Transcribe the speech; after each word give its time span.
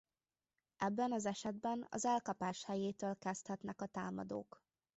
Ebben 0.77 1.11
az 1.11 1.25
esetben 1.25 1.87
az 1.89 2.05
elkapás 2.05 2.63
helyétől 2.65 3.17
kezdhetnek 3.17 3.81
a 3.81 3.85
támadók. 3.87 4.63